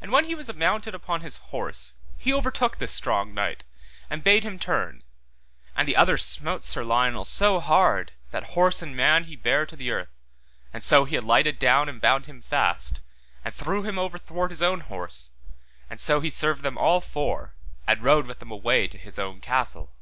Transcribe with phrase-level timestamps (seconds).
[0.00, 3.64] And when he was mounted upon his horse, he overtook this strong knight,
[4.08, 5.02] and bade him turn,
[5.76, 9.76] and the other smote Sir Lionel so hard that horse and man he bare to
[9.76, 10.18] the earth,
[10.72, 13.02] and so he alighted down and bound him fast,
[13.44, 15.28] and threw him overthwart his own horse,
[15.90, 17.52] and so he served them all four,
[17.86, 19.92] and rode with them away to his own castle.